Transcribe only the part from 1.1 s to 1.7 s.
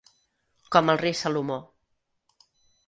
Salomó.